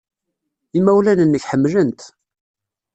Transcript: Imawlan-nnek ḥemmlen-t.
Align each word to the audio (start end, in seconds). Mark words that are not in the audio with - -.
Imawlan-nnek 0.77 1.43
ḥemmlen-t. 1.51 2.01